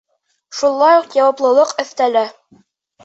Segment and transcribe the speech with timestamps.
[0.59, 2.25] Шулай уҡ яуаплылыҡ өҫтәлә.